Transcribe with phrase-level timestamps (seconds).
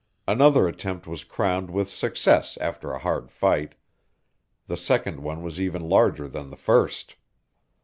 [0.27, 3.75] Another attempt was crowned with success after a hard fight.
[4.65, 7.17] The second one was even larger than the first.